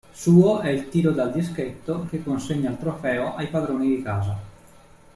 [0.09, 4.35] Suo è il tiro dal dischetto che consegna il trofeo ai padroni di casa.